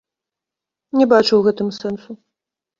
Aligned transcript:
Не 1.01 1.05
бачу 1.13 1.29
ў 1.37 1.41
гэтым 1.51 1.67
сэнсу. 1.81 2.11